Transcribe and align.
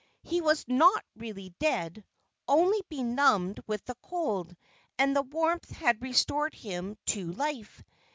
He 0.23 0.41
was 0.41 0.65
not 0.67 1.05
really 1.15 1.53
dead, 1.59 2.03
only 2.47 2.81
benumbed 2.89 3.59
with 3.67 3.85
the 3.85 3.93
cold, 4.01 4.57
and 4.97 5.15
the 5.15 5.21
warmth 5.21 5.69
had 5.69 6.01
restored 6.01 6.55
him 6.55 6.97
to 7.09 7.31
life. 7.33 7.83